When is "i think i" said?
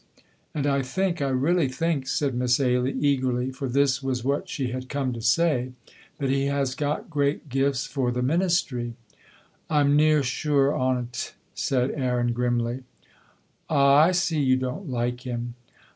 0.65-1.27